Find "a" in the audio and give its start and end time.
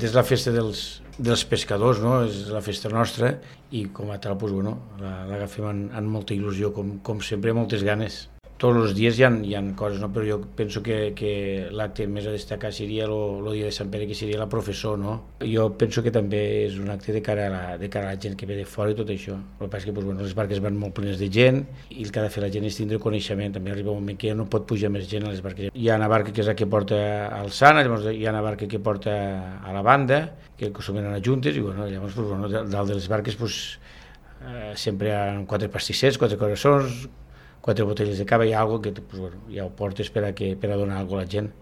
4.14-4.16, 12.28-12.34, 17.48-17.52, 18.10-18.14, 25.24-25.32, 29.64-29.72, 31.14-31.22, 40.28-40.34, 40.72-40.80, 41.22-41.24